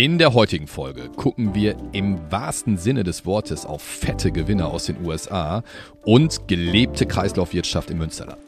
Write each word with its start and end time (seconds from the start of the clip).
In 0.00 0.16
der 0.16 0.32
heutigen 0.32 0.66
Folge 0.66 1.10
gucken 1.10 1.54
wir 1.54 1.76
im 1.92 2.18
wahrsten 2.30 2.78
Sinne 2.78 3.04
des 3.04 3.26
Wortes 3.26 3.66
auf 3.66 3.82
fette 3.82 4.32
Gewinner 4.32 4.68
aus 4.68 4.86
den 4.86 5.04
USA 5.04 5.62
und 6.06 6.48
gelebte 6.48 7.04
Kreislaufwirtschaft 7.04 7.90
im 7.90 7.98
Münsterland. 7.98 8.40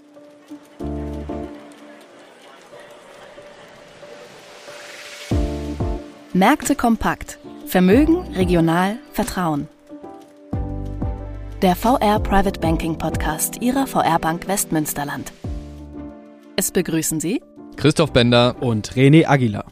Märkte 6.32 6.74
kompakt. 6.74 7.38
Vermögen, 7.66 8.22
regional, 8.34 8.96
Vertrauen. 9.12 9.68
Der 11.60 11.76
VR 11.76 12.18
Private 12.20 12.60
Banking 12.60 12.96
Podcast 12.96 13.60
Ihrer 13.60 13.86
VR 13.86 14.18
Bank 14.18 14.48
Westmünsterland. 14.48 15.34
Es 16.56 16.70
begrüßen 16.70 17.20
Sie 17.20 17.42
Christoph 17.76 18.14
Bender 18.14 18.56
und 18.62 18.94
René 18.94 19.26
Aguilar. 19.26 19.71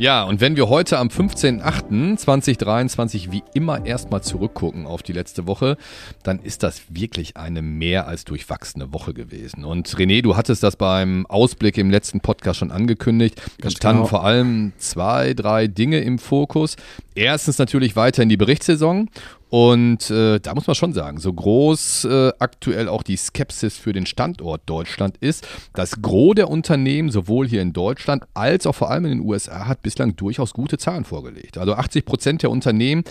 Ja, 0.00 0.22
und 0.22 0.40
wenn 0.40 0.54
wir 0.54 0.68
heute 0.68 0.96
am 0.98 1.08
15.08.2023 1.08 3.32
wie 3.32 3.42
immer 3.52 3.84
erstmal 3.84 4.22
zurückgucken 4.22 4.86
auf 4.86 5.02
die 5.02 5.12
letzte 5.12 5.48
Woche, 5.48 5.76
dann 6.22 6.38
ist 6.38 6.62
das 6.62 6.82
wirklich 6.88 7.36
eine 7.36 7.62
mehr 7.62 8.06
als 8.06 8.24
durchwachsene 8.24 8.92
Woche 8.92 9.12
gewesen. 9.12 9.64
Und 9.64 9.88
René, 9.88 10.22
du 10.22 10.36
hattest 10.36 10.62
das 10.62 10.76
beim 10.76 11.26
Ausblick 11.26 11.76
im 11.78 11.90
letzten 11.90 12.20
Podcast 12.20 12.60
schon 12.60 12.70
angekündigt. 12.70 13.42
Da 13.60 13.70
standen 13.70 14.02
genau. 14.02 14.08
vor 14.08 14.24
allem 14.24 14.72
zwei, 14.78 15.34
drei 15.34 15.66
Dinge 15.66 15.98
im 15.98 16.20
Fokus. 16.20 16.76
Erstens 17.18 17.58
natürlich 17.58 17.96
weiter 17.96 18.22
in 18.22 18.28
die 18.28 18.36
Berichtssaison 18.36 19.10
und 19.50 20.08
äh, 20.08 20.38
da 20.38 20.54
muss 20.54 20.68
man 20.68 20.76
schon 20.76 20.92
sagen, 20.92 21.18
so 21.18 21.32
groß 21.32 22.04
äh, 22.04 22.32
aktuell 22.38 22.86
auch 22.88 23.02
die 23.02 23.16
Skepsis 23.16 23.76
für 23.76 23.92
den 23.92 24.06
Standort 24.06 24.62
Deutschland 24.66 25.16
ist, 25.16 25.44
das 25.74 26.00
Gros 26.00 26.36
der 26.36 26.48
Unternehmen, 26.48 27.10
sowohl 27.10 27.48
hier 27.48 27.60
in 27.60 27.72
Deutschland 27.72 28.22
als 28.34 28.68
auch 28.68 28.74
vor 28.74 28.92
allem 28.92 29.06
in 29.06 29.18
den 29.18 29.20
USA, 29.26 29.66
hat 29.66 29.82
bislang 29.82 30.14
durchaus 30.14 30.52
gute 30.52 30.78
Zahlen 30.78 31.04
vorgelegt. 31.04 31.58
Also 31.58 31.72
80 31.74 32.04
Prozent 32.04 32.42
der 32.44 32.50
Unternehmen 32.50 33.02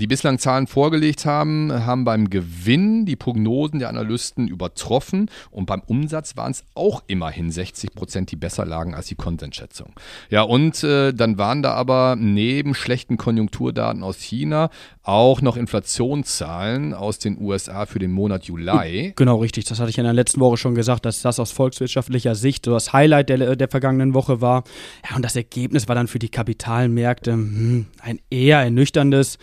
die 0.00 0.06
bislang 0.06 0.38
Zahlen 0.38 0.66
vorgelegt 0.66 1.26
haben, 1.26 1.72
haben 1.86 2.04
beim 2.04 2.30
Gewinn 2.30 3.06
die 3.06 3.16
Prognosen 3.16 3.78
der 3.78 3.88
Analysten 3.88 4.48
übertroffen 4.48 5.30
und 5.50 5.66
beim 5.66 5.82
Umsatz 5.86 6.36
waren 6.36 6.52
es 6.52 6.64
auch 6.74 7.02
immerhin 7.06 7.50
60 7.50 7.94
Prozent, 7.94 8.30
die 8.30 8.36
besser 8.36 8.64
lagen 8.64 8.94
als 8.94 9.06
die 9.06 9.14
Konsensschätzung. 9.14 9.92
Ja, 10.30 10.42
und 10.42 10.82
äh, 10.82 11.12
dann 11.12 11.38
waren 11.38 11.62
da 11.62 11.74
aber 11.74 12.16
neben 12.18 12.74
schlechten 12.74 13.16
Konjunkturdaten 13.16 14.02
aus 14.02 14.18
China 14.18 14.70
auch 15.02 15.40
noch 15.40 15.56
Inflationszahlen 15.56 16.94
aus 16.94 17.18
den 17.18 17.40
USA 17.40 17.86
für 17.86 17.98
den 17.98 18.12
Monat 18.12 18.44
Juli. 18.44 19.12
Genau, 19.16 19.38
richtig. 19.38 19.64
Das 19.64 19.80
hatte 19.80 19.90
ich 19.90 19.98
in 19.98 20.04
der 20.04 20.12
letzten 20.12 20.40
Woche 20.40 20.56
schon 20.56 20.74
gesagt, 20.74 21.04
dass 21.06 21.22
das 21.22 21.40
aus 21.40 21.52
volkswirtschaftlicher 21.52 22.34
Sicht 22.34 22.66
so 22.66 22.72
das 22.72 22.92
Highlight 22.92 23.28
der, 23.28 23.56
der 23.56 23.68
vergangenen 23.68 24.14
Woche 24.14 24.40
war. 24.40 24.64
Ja, 25.08 25.16
und 25.16 25.22
das 25.24 25.36
Ergebnis 25.36 25.88
war 25.88 25.94
dann 25.94 26.06
für 26.06 26.18
die 26.18 26.28
Kapitalmärkte 26.28 27.32
hm, 27.32 27.86
ein 28.00 28.20
eher 28.30 28.60
ernüchterndes. 28.60 29.38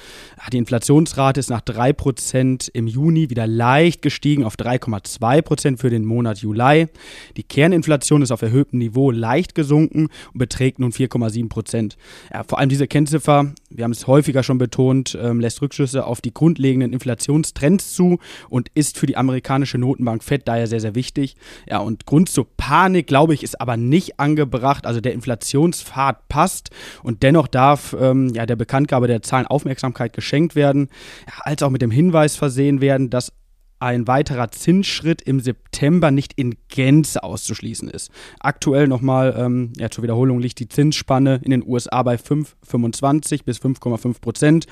Die 0.53 0.58
Inflationsrate 0.58 1.42
ist 1.42 1.50
nach 1.50 1.59
3% 1.59 2.70
im 2.72 2.88
Juni 2.88 3.30
wieder 3.30 3.48
leicht 3.48 4.02
gestiegen 4.02 4.45
auf 4.45 4.56
3,2% 4.56 5.78
für 5.78 5.90
den 5.90 6.06
Monat 6.06 6.38
Juli. 6.38 6.88
Die 7.36 7.44
Kerninflation 7.44 8.22
ist 8.22 8.31
auf 8.31 8.42
erhöhtem 8.42 8.80
Niveau 8.80 9.12
leicht 9.12 9.56
gesunken 9.56 10.08
und 10.31 10.38
beträgt 10.38 10.80
nun 10.80 10.92
4,7%. 10.92 11.98
Ja, 12.34 12.44
vor 12.45 12.59
allem 12.59 12.70
diese 12.70 12.88
Kennziffer, 12.88 13.52
wir 13.70 13.84
haben 13.84 13.92
es 13.92 14.08
häufiger 14.08 14.42
schon 14.42 14.58
betont, 14.58 15.18
ähm, 15.22 15.42
lässt 15.42 15.62
Rückschlüsse 15.62 16.06
auf 16.06 16.22
die 16.22 16.34
grundlegenden 16.34 16.94
Inflationstrends 16.94 17.94
zu 17.94 18.19
und 18.47 18.69
ist 18.74 18.97
für 18.97 19.06
die 19.06 19.18
amerikanische 19.18 19.78
Notenbank 19.78 20.24
FED 20.24 20.47
daher 20.47 20.68
sehr, 20.68 20.79
sehr 20.79 20.96
wichtig. 20.96 21.35
Ja, 21.69 21.79
und 21.79 22.06
Grund 22.06 22.29
zur 22.29 22.47
Panik, 22.56 23.08
glaube 23.08 23.34
ich, 23.34 23.44
ist 23.44 23.59
aber 23.59 23.75
nicht 23.75 24.18
angebracht. 24.18 24.85
Also 24.85 25.02
der 25.02 25.12
Inflationspfad 25.12 26.29
passt 26.29 26.69
und 27.03 27.22
dennoch 27.22 27.47
darf 27.47 27.94
ähm, 28.00 28.29
ja, 28.34 28.46
der 28.46 28.56
Bekanntgabe 28.56 29.08
der 29.08 29.22
Zahlen 29.22 29.46
Aufmerksamkeit 29.46 30.14
geschenkt 30.14 30.27
geschenkt 30.28 30.56
werden, 30.56 30.90
als 31.40 31.64
auch 31.64 31.70
mit 31.70 31.82
dem 31.82 31.92
Hinweis 31.92 32.36
versehen 32.36 32.82
werden, 32.82 33.10
dass 33.10 33.32
ein 33.80 34.08
weiterer 34.08 34.50
Zinsschritt 34.50 35.22
im 35.22 35.40
September 35.40 36.10
nicht 36.12 36.34
in 36.34 36.56
Gänze 36.68 37.24
auszuschließen 37.24 37.90
ist. 37.90 38.12
Aktuell 38.40 38.88
nochmal, 38.88 39.36
ähm, 39.38 39.72
ja, 39.78 39.90
zur 39.90 40.04
Wiederholung 40.04 40.40
liegt 40.40 40.60
die 40.60 40.68
Zinsspanne 40.68 41.40
in 41.44 41.52
den 41.52 41.64
USA 41.66 42.02
bei 42.02 42.16
5,25 42.16 43.46
bis 43.46 43.60
5,5 43.60 44.20
Prozent 44.20 44.66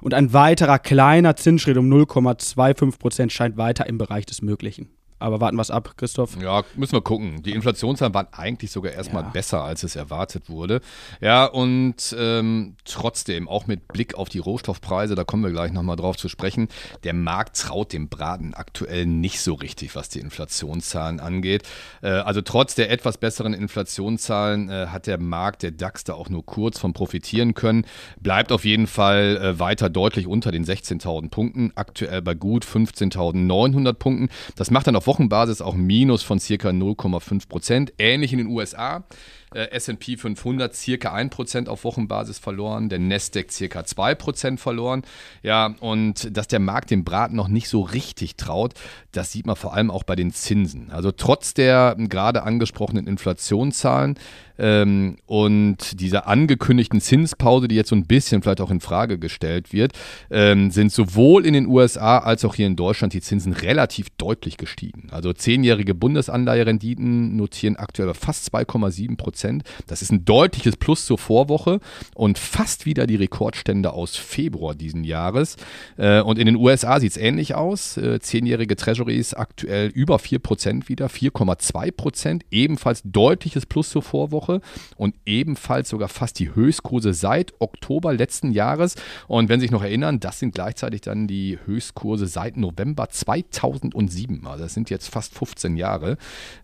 und 0.00 0.14
ein 0.14 0.32
weiterer 0.32 0.78
kleiner 0.78 1.34
Zinsschritt 1.36 1.76
um 1.76 1.92
0,25 1.92 2.98
Prozent 2.98 3.32
scheint 3.32 3.56
weiter 3.56 3.86
im 3.86 3.98
Bereich 3.98 4.26
des 4.26 4.42
Möglichen. 4.42 4.90
Aber 5.22 5.40
warten 5.40 5.56
wir 5.56 5.62
es 5.62 5.70
ab, 5.70 5.94
Christoph. 5.96 6.36
Ja, 6.40 6.64
müssen 6.74 6.92
wir 6.92 7.00
gucken. 7.00 7.42
Die 7.42 7.52
Inflationszahlen 7.52 8.12
waren 8.12 8.26
eigentlich 8.32 8.70
sogar 8.72 8.92
erstmal 8.92 9.22
ja. 9.22 9.30
besser, 9.30 9.62
als 9.62 9.84
es 9.84 9.94
erwartet 9.94 10.48
wurde. 10.48 10.80
Ja, 11.20 11.44
und 11.44 12.14
ähm, 12.18 12.74
trotzdem, 12.84 13.48
auch 13.48 13.66
mit 13.66 13.88
Blick 13.88 14.14
auf 14.16 14.28
die 14.28 14.40
Rohstoffpreise, 14.40 15.14
da 15.14 15.24
kommen 15.24 15.44
wir 15.44 15.50
gleich 15.50 15.72
nochmal 15.72 15.96
drauf 15.96 16.16
zu 16.16 16.28
sprechen, 16.28 16.68
der 17.04 17.14
Markt 17.14 17.56
traut 17.56 17.92
dem 17.92 18.08
Braten 18.08 18.54
aktuell 18.54 19.06
nicht 19.06 19.40
so 19.40 19.54
richtig, 19.54 19.94
was 19.94 20.08
die 20.08 20.18
Inflationszahlen 20.18 21.20
angeht. 21.20 21.62
Äh, 22.02 22.08
also 22.08 22.40
trotz 22.42 22.74
der 22.74 22.90
etwas 22.90 23.18
besseren 23.18 23.54
Inflationszahlen 23.54 24.68
äh, 24.68 24.86
hat 24.88 25.06
der 25.06 25.18
Markt, 25.18 25.62
der 25.62 25.70
DAX, 25.70 26.02
da 26.04 26.14
auch 26.14 26.28
nur 26.28 26.44
kurz 26.44 26.78
von 26.78 26.92
profitieren 26.92 27.54
können. 27.54 27.86
Bleibt 28.20 28.50
auf 28.50 28.64
jeden 28.64 28.88
Fall 28.88 29.36
äh, 29.36 29.58
weiter 29.60 29.88
deutlich 29.88 30.26
unter 30.26 30.50
den 30.50 30.64
16.000 30.64 31.30
Punkten, 31.30 31.72
aktuell 31.76 32.22
bei 32.22 32.34
gut 32.34 32.64
15.900 32.64 33.92
Punkten. 33.92 34.28
Das 34.56 34.70
macht 34.70 34.88
dann 34.88 34.96
auf 34.96 35.06
Wochenbasis 35.12 35.60
auch 35.60 35.74
Minus 35.74 36.22
von 36.22 36.40
circa 36.40 36.70
0,5 36.70 37.46
Prozent. 37.46 37.92
Ähnlich 37.98 38.32
in 38.32 38.38
den 38.38 38.46
USA. 38.46 39.04
Äh, 39.54 39.70
S&P 39.70 40.16
500 40.16 40.74
circa 40.74 41.14
1% 41.14 41.68
auf 41.68 41.84
Wochenbasis 41.84 42.38
verloren, 42.38 42.88
der 42.88 42.98
Nasdaq 42.98 43.50
circa 43.50 43.80
2% 43.80 44.58
verloren. 44.58 45.02
Ja, 45.42 45.74
und 45.80 46.36
dass 46.36 46.48
der 46.48 46.60
Markt 46.60 46.90
dem 46.90 47.04
Braten 47.04 47.36
noch 47.36 47.48
nicht 47.48 47.68
so 47.68 47.82
richtig 47.82 48.36
traut, 48.36 48.74
das 49.12 49.32
sieht 49.32 49.46
man 49.46 49.56
vor 49.56 49.74
allem 49.74 49.90
auch 49.90 50.04
bei 50.04 50.16
den 50.16 50.32
Zinsen. 50.32 50.90
Also 50.90 51.12
trotz 51.12 51.54
der 51.54 51.96
gerade 51.98 52.42
angesprochenen 52.42 53.06
Inflationszahlen 53.06 54.16
ähm, 54.58 55.16
und 55.26 56.00
dieser 56.00 56.26
angekündigten 56.28 57.00
Zinspause, 57.00 57.68
die 57.68 57.74
jetzt 57.74 57.90
so 57.90 57.96
ein 57.96 58.06
bisschen 58.06 58.42
vielleicht 58.42 58.60
auch 58.60 58.70
in 58.70 58.80
Frage 58.80 59.18
gestellt 59.18 59.72
wird, 59.72 59.92
ähm, 60.30 60.70
sind 60.70 60.92
sowohl 60.92 61.46
in 61.46 61.54
den 61.54 61.66
USA 61.66 62.18
als 62.18 62.44
auch 62.44 62.54
hier 62.54 62.66
in 62.66 62.76
Deutschland 62.76 63.12
die 63.12 63.20
Zinsen 63.20 63.52
relativ 63.52 64.08
deutlich 64.18 64.56
gestiegen. 64.56 65.08
Also 65.10 65.32
zehnjährige 65.32 65.94
Bundesanleiherenditen 65.94 67.36
notieren 67.36 67.76
aktuell 67.76 68.14
fast 68.14 68.54
2,7 68.54 69.16
Prozent. 69.16 69.41
Das 69.86 70.02
ist 70.02 70.12
ein 70.12 70.24
deutliches 70.24 70.76
Plus 70.76 71.06
zur 71.06 71.18
Vorwoche 71.18 71.80
und 72.14 72.38
fast 72.38 72.86
wieder 72.86 73.06
die 73.06 73.16
Rekordstände 73.16 73.92
aus 73.92 74.16
Februar 74.16 74.74
diesen 74.74 75.04
Jahres. 75.04 75.56
Äh, 75.96 76.20
und 76.20 76.38
in 76.38 76.46
den 76.46 76.56
USA 76.56 77.00
sieht 77.00 77.12
es 77.12 77.16
ähnlich 77.16 77.54
aus. 77.54 77.96
Äh, 77.96 78.20
zehnjährige 78.20 78.76
Treasuries 78.76 79.34
aktuell 79.34 79.88
über 79.88 80.18
4 80.18 80.38
Prozent 80.38 80.88
wieder, 80.88 81.06
4,2 81.06 81.90
Prozent, 81.92 82.44
ebenfalls 82.50 83.02
deutliches 83.04 83.66
Plus 83.66 83.90
zur 83.90 84.02
Vorwoche. 84.02 84.42
Woche 84.42 84.60
und 84.96 85.14
ebenfalls 85.26 85.88
sogar 85.88 86.08
fast 86.08 86.38
die 86.38 86.54
Höchstkurse 86.54 87.14
seit 87.14 87.54
Oktober 87.60 88.12
letzten 88.12 88.50
Jahres. 88.50 88.96
Und 89.28 89.48
wenn 89.48 89.60
Sie 89.60 89.64
sich 89.64 89.70
noch 89.70 89.82
erinnern, 89.82 90.18
das 90.18 90.38
sind 90.38 90.54
gleichzeitig 90.54 91.02
dann 91.02 91.28
die 91.28 91.58
Höchstkurse 91.64 92.26
seit 92.26 92.56
November 92.56 93.08
2007. 93.08 94.46
Also 94.46 94.64
das 94.64 94.74
sind 94.74 94.90
jetzt 94.90 95.08
fast 95.08 95.34
15 95.34 95.76
Jahre, 95.76 96.16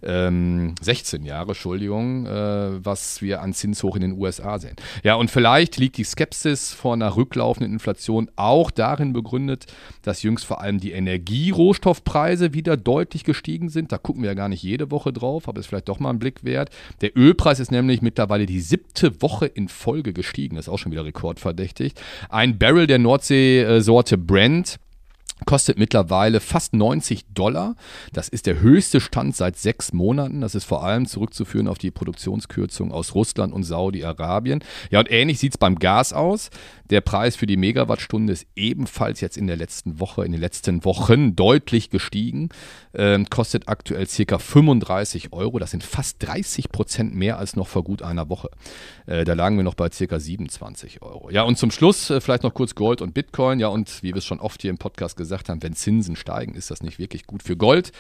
ähm, 0.02 0.74
16 0.80 1.24
Jahre, 1.24 1.48
Entschuldigung, 1.48 2.26
äh, 2.26 2.67
was 2.84 3.22
wir 3.22 3.42
an 3.42 3.52
Zinshoch 3.52 3.94
in 3.94 4.02
den 4.02 4.12
USA 4.12 4.58
sehen. 4.58 4.74
Ja, 5.04 5.14
und 5.14 5.30
vielleicht 5.30 5.76
liegt 5.76 5.96
die 5.98 6.04
Skepsis 6.04 6.72
vor 6.72 6.94
einer 6.94 7.16
rücklaufenden 7.16 7.72
Inflation 7.72 8.30
auch 8.34 8.72
darin 8.72 9.12
begründet, 9.12 9.66
dass 10.02 10.22
jüngst 10.22 10.44
vor 10.44 10.60
allem 10.60 10.80
die 10.80 10.92
Energierohstoffpreise 10.92 12.54
wieder 12.54 12.76
deutlich 12.76 13.22
gestiegen 13.22 13.68
sind. 13.68 13.92
Da 13.92 13.98
gucken 13.98 14.22
wir 14.22 14.30
ja 14.30 14.34
gar 14.34 14.48
nicht 14.48 14.62
jede 14.64 14.90
Woche 14.90 15.12
drauf, 15.12 15.48
aber 15.48 15.60
ist 15.60 15.66
vielleicht 15.66 15.88
doch 15.88 16.00
mal 16.00 16.10
ein 16.10 16.18
Blick 16.18 16.42
wert. 16.42 16.70
Der 17.00 17.16
Ölpreis 17.16 17.60
ist 17.60 17.68
ist 17.68 17.72
nämlich 17.72 18.00
mittlerweile 18.00 18.46
die 18.46 18.60
siebte 18.60 19.20
Woche 19.20 19.44
in 19.44 19.68
Folge 19.68 20.14
gestiegen. 20.14 20.56
Das 20.56 20.66
ist 20.66 20.68
auch 20.72 20.78
schon 20.78 20.90
wieder 20.90 21.04
rekordverdächtig. 21.04 21.92
Ein 22.30 22.58
Barrel 22.58 22.86
der 22.86 22.98
Nordsee-Sorte 22.98 24.16
Brent 24.16 24.78
kostet 25.48 25.78
mittlerweile 25.78 26.40
fast 26.40 26.74
90 26.74 27.24
Dollar. 27.32 27.74
Das 28.12 28.28
ist 28.28 28.44
der 28.44 28.60
höchste 28.60 29.00
Stand 29.00 29.34
seit 29.34 29.56
sechs 29.56 29.94
Monaten. 29.94 30.42
Das 30.42 30.54
ist 30.54 30.64
vor 30.64 30.84
allem 30.84 31.06
zurückzuführen 31.06 31.68
auf 31.68 31.78
die 31.78 31.90
Produktionskürzung 31.90 32.92
aus 32.92 33.14
Russland 33.14 33.54
und 33.54 33.62
Saudi-Arabien. 33.62 34.62
Ja, 34.90 34.98
und 34.98 35.10
ähnlich 35.10 35.38
sieht 35.38 35.54
es 35.54 35.58
beim 35.58 35.78
Gas 35.78 36.12
aus. 36.12 36.50
Der 36.90 37.00
Preis 37.00 37.34
für 37.34 37.46
die 37.46 37.56
Megawattstunde 37.56 38.34
ist 38.34 38.46
ebenfalls 38.56 39.22
jetzt 39.22 39.38
in 39.38 39.46
der 39.46 39.56
letzten 39.56 40.00
Woche, 40.00 40.22
in 40.26 40.32
den 40.32 40.40
letzten 40.40 40.84
Wochen 40.84 41.34
deutlich 41.34 41.88
gestiegen. 41.88 42.50
Ähm, 42.92 43.30
kostet 43.30 43.68
aktuell 43.68 44.06
ca. 44.06 44.38
35 44.38 45.32
Euro. 45.32 45.58
Das 45.58 45.70
sind 45.70 45.82
fast 45.82 46.22
30 46.26 46.70
Prozent 46.70 47.14
mehr 47.14 47.38
als 47.38 47.56
noch 47.56 47.68
vor 47.68 47.84
gut 47.84 48.02
einer 48.02 48.28
Woche. 48.28 48.50
Äh, 49.06 49.24
da 49.24 49.32
lagen 49.32 49.56
wir 49.56 49.64
noch 49.64 49.74
bei 49.74 49.88
ca. 49.88 50.18
27 50.18 51.00
Euro. 51.00 51.30
Ja, 51.30 51.42
und 51.42 51.56
zum 51.56 51.70
Schluss 51.70 52.10
äh, 52.10 52.20
vielleicht 52.20 52.42
noch 52.42 52.52
kurz 52.52 52.74
Gold 52.74 53.00
und 53.00 53.14
Bitcoin. 53.14 53.60
Ja, 53.60 53.68
und 53.68 54.02
wie 54.02 54.08
wir 54.08 54.18
es 54.18 54.26
schon 54.26 54.40
oft 54.40 54.60
hier 54.60 54.70
im 54.70 54.78
Podcast 54.78 55.16
gesagt 55.16 55.37
gesagt 55.38 55.48
haben, 55.48 55.62
wenn 55.62 55.74
Zinsen 55.74 56.16
steigen, 56.16 56.54
ist 56.54 56.70
das 56.70 56.82
nicht 56.82 56.98
wirklich 56.98 57.26
gut 57.26 57.42
für 57.42 57.56
Gold. 57.56 57.92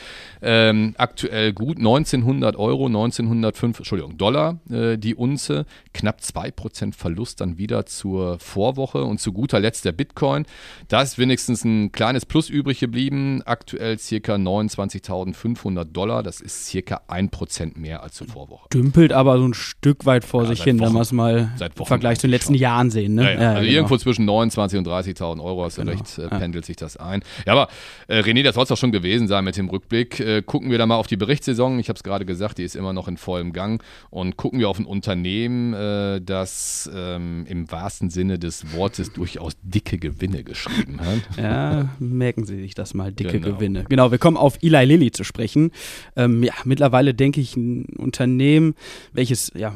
Ähm, 0.42 0.94
aktuell 0.98 1.52
gut 1.52 1.78
1900 1.78 2.56
Euro, 2.56 2.86
1905, 2.86 3.78
Entschuldigung, 3.78 4.16
Dollar 4.18 4.58
äh, 4.70 4.96
die 4.96 5.14
Unze, 5.14 5.66
knapp 5.94 6.20
2% 6.20 6.94
Verlust 6.94 7.40
dann 7.40 7.58
wieder 7.58 7.86
zur 7.86 8.38
Vorwoche 8.38 9.04
und 9.04 9.20
zu 9.20 9.32
guter 9.32 9.60
Letzt 9.60 9.84
der 9.84 9.92
Bitcoin. 9.92 10.46
Da 10.88 11.02
ist 11.02 11.18
wenigstens 11.18 11.64
ein 11.64 11.92
kleines 11.92 12.26
Plus 12.26 12.50
übrig 12.50 12.80
geblieben, 12.80 13.42
aktuell 13.44 13.98
circa 13.98 14.34
29.500 14.34 15.84
Dollar, 15.84 16.22
das 16.22 16.40
ist 16.40 16.66
circa 16.66 17.02
1% 17.08 17.78
mehr 17.78 18.02
als 18.02 18.14
zur 18.14 18.26
Vorwoche. 18.26 18.68
Dümpelt 18.72 19.12
aber 19.12 19.38
so 19.38 19.46
ein 19.46 19.54
Stück 19.54 20.06
weit 20.06 20.24
vor 20.24 20.42
ja, 20.42 20.48
sich 20.48 20.62
hin, 20.62 20.80
wenn 20.80 20.92
wir 20.92 21.00
es 21.00 21.12
mal 21.12 21.50
im 21.60 21.86
Vergleich 21.86 22.18
zu 22.18 22.26
den 22.26 22.32
letzten 22.32 22.54
schon. 22.54 22.60
Jahren 22.60 22.90
sehen. 22.90 23.14
Ne? 23.14 23.22
Ja, 23.22 23.30
ja. 23.30 23.48
also 23.50 23.60
genau. 23.60 23.72
irgendwo 23.72 23.96
zwischen 23.96 24.28
29.000 24.28 24.78
und 24.78 24.88
30.000 24.88 25.42
Euro, 25.42 25.64
hast 25.64 25.78
du 25.78 25.82
genau. 25.82 25.92
recht, 25.92 26.18
äh, 26.18 26.28
pendelt 26.28 26.64
sich 26.64 26.76
das 26.76 26.96
ein. 26.96 27.22
Ja, 27.46 27.52
aber 27.52 27.68
äh, 28.08 28.20
René, 28.20 28.42
das 28.42 28.54
soll 28.54 28.62
es 28.64 28.68
doch 28.68 28.76
schon 28.76 28.92
gewesen 28.92 29.28
sein 29.28 29.44
mit 29.44 29.56
dem 29.56 29.68
Rückblick. 29.68 30.20
Äh, 30.20 30.42
gucken 30.42 30.70
wir 30.70 30.78
da 30.78 30.86
mal 30.86 30.96
auf 30.96 31.06
die 31.06 31.16
Berichtssaison. 31.16 31.78
Ich 31.78 31.88
habe 31.88 31.96
es 31.96 32.02
gerade 32.02 32.24
gesagt, 32.24 32.58
die 32.58 32.64
ist 32.64 32.76
immer 32.76 32.92
noch 32.92 33.08
in 33.08 33.16
vollem 33.16 33.52
Gang. 33.52 33.82
Und 34.10 34.36
gucken 34.36 34.58
wir 34.58 34.68
auf 34.68 34.78
ein 34.78 34.86
Unternehmen, 34.86 35.74
äh, 35.74 36.20
das 36.20 36.90
ähm, 36.94 37.46
im 37.48 37.70
wahrsten 37.70 38.10
Sinne 38.10 38.38
des 38.38 38.72
Wortes 38.72 39.12
durchaus 39.12 39.52
dicke 39.62 39.98
Gewinne 39.98 40.44
geschrieben 40.44 41.00
hat. 41.00 41.18
Ja, 41.38 41.88
merken 41.98 42.44
Sie 42.44 42.56
sich 42.56 42.74
das 42.74 42.94
mal, 42.94 43.12
dicke 43.12 43.38
genau. 43.38 43.54
Gewinne. 43.56 43.84
Genau, 43.88 44.10
wir 44.10 44.18
kommen 44.18 44.36
auf 44.36 44.58
Eli 44.60 44.84
Lilly 44.84 45.12
zu 45.12 45.24
sprechen. 45.24 45.70
Ähm, 46.16 46.42
ja, 46.42 46.54
mittlerweile 46.64 47.14
denke 47.14 47.40
ich 47.40 47.56
ein 47.56 47.84
Unternehmen, 47.96 48.74
welches 49.12 49.52
ja 49.54 49.74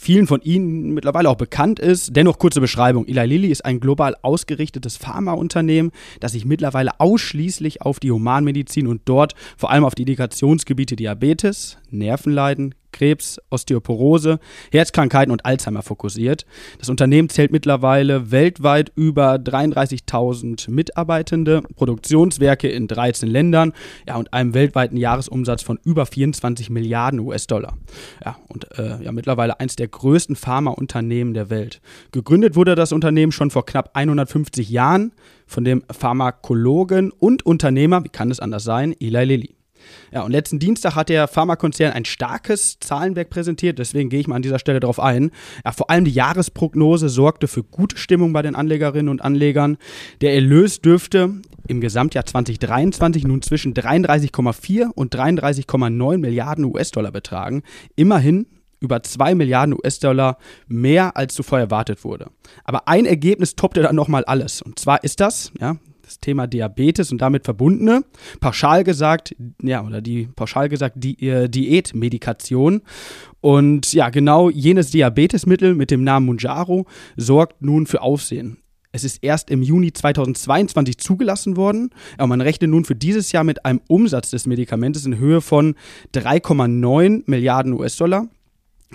vielen 0.00 0.26
von 0.26 0.40
Ihnen 0.40 0.94
mittlerweile 0.94 1.28
auch 1.28 1.36
bekannt 1.36 1.78
ist. 1.78 2.16
Dennoch 2.16 2.38
kurze 2.38 2.62
Beschreibung. 2.62 3.06
Eli 3.06 3.26
Lilly 3.26 3.48
ist 3.48 3.66
ein 3.66 3.80
global 3.80 4.16
ausgerichtetes 4.22 4.96
Pharmaunternehmen, 4.96 5.92
das 6.20 6.32
sich 6.32 6.46
mittlerweile 6.46 6.98
ausschließlich 6.98 7.82
auf 7.82 8.00
die 8.00 8.10
Humanmedizin 8.10 8.86
und 8.86 9.02
dort 9.04 9.34
vor 9.58 9.70
allem 9.70 9.84
auf 9.84 9.94
die 9.94 10.02
Indikationsgebiete 10.02 10.96
Diabetes, 10.96 11.76
Nervenleiden, 11.90 12.74
Krebs, 12.92 13.40
Osteoporose, 13.50 14.38
Herzkrankheiten 14.72 15.32
und 15.32 15.44
Alzheimer 15.44 15.82
fokussiert. 15.82 16.46
Das 16.78 16.88
Unternehmen 16.88 17.28
zählt 17.28 17.52
mittlerweile 17.52 18.30
weltweit 18.30 18.92
über 18.94 19.34
33.000 19.34 20.70
Mitarbeitende, 20.70 21.62
Produktionswerke 21.76 22.68
in 22.68 22.88
13 22.88 23.28
Ländern 23.28 23.72
ja, 24.06 24.16
und 24.16 24.32
einem 24.32 24.54
weltweiten 24.54 24.96
Jahresumsatz 24.96 25.62
von 25.62 25.78
über 25.84 26.06
24 26.06 26.70
Milliarden 26.70 27.20
US-Dollar. 27.20 27.76
Ja, 28.24 28.36
und 28.48 28.66
äh, 28.78 29.02
ja, 29.02 29.12
mittlerweile 29.12 29.60
eines 29.60 29.76
der 29.76 29.88
größten 29.88 30.36
Pharmaunternehmen 30.36 31.34
der 31.34 31.50
Welt. 31.50 31.80
Gegründet 32.12 32.56
wurde 32.56 32.74
das 32.74 32.92
Unternehmen 32.92 33.32
schon 33.32 33.50
vor 33.50 33.66
knapp 33.66 33.90
150 33.94 34.68
Jahren 34.70 35.12
von 35.46 35.64
dem 35.64 35.82
Pharmakologen 35.90 37.10
und 37.10 37.44
Unternehmer, 37.44 38.04
wie 38.04 38.08
kann 38.08 38.30
es 38.30 38.40
anders 38.40 38.64
sein, 38.64 38.94
Eli 39.00 39.24
Lilly. 39.24 39.59
Ja, 40.12 40.22
und 40.22 40.32
letzten 40.32 40.58
Dienstag 40.58 40.94
hat 40.94 41.08
der 41.08 41.28
Pharmakonzern 41.28 41.92
ein 41.92 42.04
starkes 42.04 42.78
Zahlenwerk 42.80 43.30
präsentiert, 43.30 43.78
deswegen 43.78 44.10
gehe 44.10 44.20
ich 44.20 44.26
mal 44.26 44.36
an 44.36 44.42
dieser 44.42 44.58
Stelle 44.58 44.80
darauf 44.80 45.00
ein. 45.00 45.30
Ja, 45.64 45.72
vor 45.72 45.90
allem 45.90 46.04
die 46.04 46.10
Jahresprognose 46.10 47.08
sorgte 47.08 47.48
für 47.48 47.62
gute 47.62 47.96
Stimmung 47.96 48.32
bei 48.32 48.42
den 48.42 48.54
Anlegerinnen 48.54 49.08
und 49.08 49.22
Anlegern. 49.22 49.76
Der 50.20 50.34
Erlös 50.34 50.80
dürfte 50.80 51.34
im 51.68 51.80
Gesamtjahr 51.80 52.26
2023 52.26 53.24
nun 53.24 53.42
zwischen 53.42 53.74
33,4 53.74 54.90
und 54.94 55.14
33,9 55.14 56.18
Milliarden 56.18 56.64
US-Dollar 56.64 57.12
betragen. 57.12 57.62
Immerhin 57.96 58.46
über 58.80 59.02
2 59.02 59.34
Milliarden 59.34 59.74
US-Dollar 59.74 60.38
mehr 60.66 61.16
als 61.16 61.34
zuvor 61.34 61.58
erwartet 61.60 62.02
wurde. 62.02 62.30
Aber 62.64 62.88
ein 62.88 63.06
Ergebnis 63.06 63.54
toppte 63.54 63.82
dann 63.82 63.94
nochmal 63.94 64.24
alles. 64.24 64.62
Und 64.62 64.78
zwar 64.78 65.04
ist 65.04 65.20
das, 65.20 65.52
ja, 65.60 65.76
das 66.10 66.20
Thema 66.20 66.48
Diabetes 66.48 67.12
und 67.12 67.20
damit 67.20 67.44
verbundene, 67.44 68.04
pauschal 68.40 68.82
gesagt, 68.82 69.36
ja, 69.62 69.84
oder 69.86 70.00
die 70.00 70.28
pauschal 70.34 70.68
gesagt, 70.68 70.96
die 70.98 71.28
äh, 71.28 71.48
Diätmedikation. 71.48 72.82
Und 73.40 73.92
ja, 73.92 74.10
genau 74.10 74.50
jenes 74.50 74.90
Diabetesmittel 74.90 75.74
mit 75.74 75.90
dem 75.90 76.02
Namen 76.02 76.26
Munjaro 76.26 76.86
sorgt 77.16 77.62
nun 77.62 77.86
für 77.86 78.02
Aufsehen. 78.02 78.58
Es 78.92 79.04
ist 79.04 79.22
erst 79.22 79.50
im 79.50 79.62
Juni 79.62 79.92
2022 79.92 80.98
zugelassen 80.98 81.56
worden. 81.56 81.90
Aber 82.18 82.26
man 82.26 82.40
rechnet 82.40 82.70
nun 82.70 82.84
für 82.84 82.96
dieses 82.96 83.30
Jahr 83.30 83.44
mit 83.44 83.64
einem 83.64 83.80
Umsatz 83.86 84.30
des 84.30 84.48
Medikamentes 84.48 85.06
in 85.06 85.16
Höhe 85.16 85.40
von 85.40 85.76
3,9 86.12 87.22
Milliarden 87.26 87.72
US-Dollar. 87.72 88.26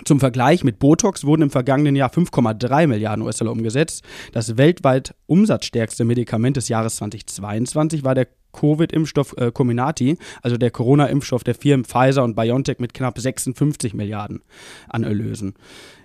Zum 0.04 0.20
Vergleich 0.20 0.62
mit 0.62 0.78
Botox 0.78 1.24
wurden 1.24 1.42
im 1.42 1.50
vergangenen 1.50 1.96
Jahr 1.96 2.10
5,3 2.10 2.86
Milliarden 2.86 3.24
US-Dollar 3.24 3.52
umgesetzt. 3.52 4.04
Das 4.32 4.58
weltweit 4.58 5.14
umsatzstärkste 5.26 6.04
Medikament 6.04 6.56
des 6.56 6.68
Jahres 6.68 6.96
2022 6.96 8.04
war 8.04 8.14
der 8.14 8.28
Covid-Impfstoff 8.52 9.34
äh, 9.36 9.52
Comirnaty, 9.52 10.18
also 10.42 10.56
der 10.56 10.70
Corona-Impfstoff 10.70 11.44
der 11.44 11.54
Firmen 11.54 11.84
Pfizer 11.84 12.24
und 12.24 12.36
BioNTech 12.36 12.78
mit 12.78 12.94
knapp 12.94 13.18
56 13.18 13.94
Milliarden 13.94 14.42
an 14.88 15.02
Erlösen. 15.02 15.54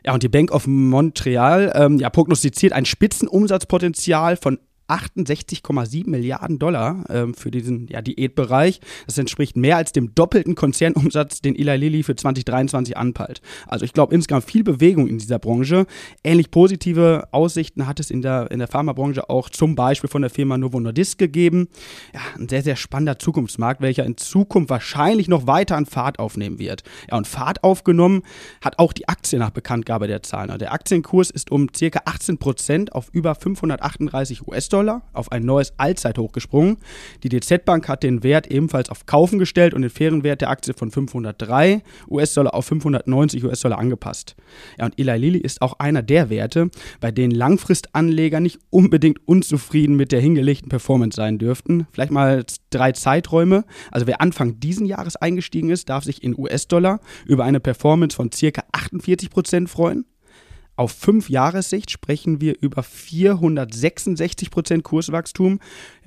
Ja, 0.05 0.13
und 0.13 0.23
die 0.23 0.29
Bank 0.29 0.51
of 0.51 0.67
Montreal 0.67 1.71
ähm, 1.75 1.97
ja, 1.97 2.09
prognostiziert 2.09 2.73
ein 2.73 2.85
Spitzenumsatzpotenzial 2.85 4.35
von 4.35 4.59
68,7 4.91 6.09
Milliarden 6.09 6.59
Dollar 6.59 7.03
ähm, 7.09 7.33
für 7.33 7.51
diesen 7.51 7.87
ja, 7.87 8.01
Diätbereich. 8.01 8.81
Das 9.05 9.17
entspricht 9.17 9.55
mehr 9.55 9.77
als 9.77 9.91
dem 9.91 10.13
doppelten 10.13 10.55
Konzernumsatz, 10.55 11.41
den 11.41 11.55
Eli 11.55 11.77
Lilly 11.77 12.03
für 12.03 12.15
2023 12.15 12.97
anpeilt. 12.97 13.41
Also 13.67 13.85
ich 13.85 13.93
glaube 13.93 14.13
insgesamt 14.13 14.45
viel 14.45 14.63
Bewegung 14.63 15.07
in 15.07 15.17
dieser 15.17 15.39
Branche. 15.39 15.85
Ähnlich 16.23 16.51
positive 16.51 17.29
Aussichten 17.31 17.87
hat 17.87 17.99
es 17.99 18.11
in 18.11 18.21
der, 18.21 18.51
in 18.51 18.59
der 18.59 18.67
Pharmabranche 18.67 19.29
auch 19.29 19.49
zum 19.49 19.75
Beispiel 19.75 20.09
von 20.09 20.21
der 20.21 20.29
Firma 20.31 20.57
Novo 20.57 20.79
Nordisk 20.79 21.17
gegeben. 21.17 21.69
Ja, 22.13 22.21
ein 22.37 22.49
sehr, 22.49 22.63
sehr 22.63 22.75
spannender 22.75 23.17
Zukunftsmarkt, 23.17 23.81
welcher 23.81 24.05
in 24.05 24.17
Zukunft 24.17 24.69
wahrscheinlich 24.69 25.27
noch 25.27 25.47
weiter 25.47 25.77
an 25.77 25.85
Fahrt 25.85 26.19
aufnehmen 26.19 26.59
wird. 26.59 26.83
Ja, 27.09 27.17
und 27.17 27.27
Fahrt 27.27 27.63
aufgenommen 27.63 28.23
hat 28.61 28.79
auch 28.79 28.93
die 28.93 29.07
Aktie 29.07 29.39
nach 29.39 29.51
Bekanntgabe 29.51 30.07
der 30.07 30.21
Zahlen. 30.23 30.57
Der 30.59 30.73
Aktienkurs 30.73 31.29
ist 31.29 31.51
um 31.51 31.67
ca. 31.67 32.01
18 32.05 32.37
Prozent 32.37 32.93
auf 32.93 33.09
über 33.13 33.35
538 33.35 34.47
US-Dollar 34.47 34.80
US-Dollar 34.81 35.01
auf 35.13 35.31
ein 35.31 35.43
neues 35.43 35.73
Allzeithoch 35.77 36.31
gesprungen. 36.31 36.77
Die 37.23 37.29
DZ 37.29 37.65
Bank 37.65 37.87
hat 37.87 38.03
den 38.03 38.23
Wert 38.23 38.47
ebenfalls 38.47 38.89
auf 38.89 39.05
Kaufen 39.05 39.39
gestellt 39.39 39.73
und 39.73 39.81
den 39.81 39.91
fairen 39.91 40.23
Wert 40.23 40.41
der 40.41 40.49
Aktie 40.49 40.73
von 40.73 40.91
503 40.91 41.83
US-Dollar 42.09 42.53
auf 42.53 42.65
590 42.65 43.43
US-Dollar 43.43 43.77
angepasst. 43.77 44.35
Ja, 44.79 44.85
und 44.85 44.99
Eli 44.99 45.17
Lilly 45.17 45.39
ist 45.39 45.61
auch 45.61 45.79
einer 45.79 46.01
der 46.01 46.29
Werte, 46.29 46.69
bei 46.99 47.11
denen 47.11 47.31
Langfristanleger 47.31 48.39
nicht 48.39 48.59
unbedingt 48.69 49.19
unzufrieden 49.27 49.95
mit 49.95 50.11
der 50.11 50.19
hingelegten 50.19 50.69
Performance 50.69 51.15
sein 51.15 51.37
dürften. 51.37 51.87
Vielleicht 51.91 52.11
mal 52.11 52.43
drei 52.69 52.91
Zeiträume. 52.91 53.63
Also 53.91 54.07
wer 54.07 54.21
Anfang 54.21 54.59
diesen 54.59 54.85
Jahres 54.85 55.15
eingestiegen 55.15 55.69
ist, 55.69 55.89
darf 55.89 56.03
sich 56.03 56.23
in 56.23 56.37
US-Dollar 56.37 56.99
über 57.25 57.43
eine 57.43 57.59
Performance 57.59 58.15
von 58.15 58.29
ca. 58.29 58.63
48 58.71 59.29
Prozent 59.29 59.69
freuen. 59.69 60.05
Auf 60.81 60.93
fünf 60.93 61.29
Jahressicht 61.29 61.91
sprechen 61.91 62.41
wir 62.41 62.55
über 62.59 62.81
466 62.81 64.49
Prozent 64.49 64.83
Kurswachstum. 64.83 65.59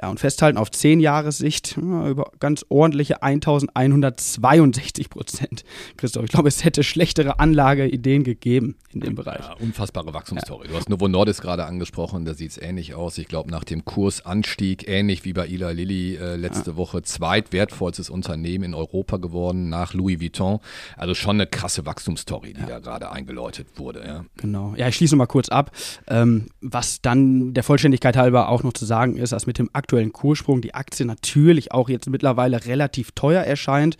Ja, 0.03 0.09
und 0.11 0.19
festhalten 0.19 0.59
auf 0.59 0.73
zehn 0.73 0.99
Jahressicht 0.99 1.77
ja, 1.81 2.09
über 2.09 2.33
ganz 2.41 2.67
ordentliche 2.71 3.23
1162 3.23 5.11
Prozent. 5.11 5.65
Christoph, 5.97 6.25
ich 6.25 6.33
glaube, 6.33 6.49
es 6.49 6.65
hätte 6.65 6.83
schlechtere 6.83 7.39
Anlageideen 7.39 8.25
gegeben 8.25 8.75
in 8.93 8.99
dem 8.99 9.15
Bereich. 9.15 9.45
Ja, 9.45 9.55
unfassbare 9.61 10.13
Wachstumsstory. 10.13 10.67
Ja. 10.67 10.73
Du 10.73 10.77
hast 10.77 10.89
Novo 10.89 11.07
Nordisk 11.07 11.43
gerade 11.43 11.67
angesprochen, 11.67 12.25
da 12.25 12.35
sieht 12.35 12.51
es 12.51 12.59
ähnlich 12.59 12.95
aus. 12.95 13.17
Ich 13.19 13.29
glaube, 13.29 13.53
nach 13.53 13.63
dem 13.63 13.85
Kursanstieg, 13.85 14.89
ähnlich 14.89 15.25
wie 15.25 15.35
bei 15.35 15.47
Eli 15.47 15.73
Lilly 15.73 16.17
äh, 16.17 16.35
letzte. 16.35 16.75
Woche, 16.75 17.03
zweitwertvollstes 17.03 18.11
Unternehmen 18.11 18.65
in 18.65 18.75
Europa 18.75 19.19
geworden 19.19 19.69
nach 19.69 19.95
Louis 19.95 20.21
Vuitton. 20.21 20.59
Also 20.97 21.15
schon 21.15 21.37
eine 21.37 21.47
krasse 21.47 21.87
Wachstumsstory, 21.87 22.55
die 22.55 22.67
da 22.67 22.81
gerade 22.81 23.13
eingeläutet 23.13 23.69
wurde. 23.77 24.25
Genau. 24.37 24.64
Genau. 24.65 24.77
Ja, 24.77 24.89
ich 24.89 24.97
schließe 24.97 25.17
mal 25.17 25.27
kurz 25.27 25.49
ab. 25.49 25.71
Ähm, 26.09 26.47
was 26.61 27.01
dann 27.03 27.55
der 27.55 27.63
Vollständigkeit 27.63 28.17
halber 28.17 28.49
auch 28.49 28.63
noch 28.63 28.73
zu 28.73 28.85
sagen 28.85 29.17
ist, 29.17 29.33
dass 29.33 29.47
mit 29.47 29.59
dem 29.59 29.69
aktuellen 29.73 30.13
Kurssprung 30.13 30.61
die 30.61 30.75
Aktie 30.75 31.07
natürlich 31.07 31.73
auch 31.73 31.89
jetzt 31.89 32.09
mittlerweile 32.09 32.65
relativ 32.65 33.13
teuer 33.13 33.43
erscheint 33.43 33.97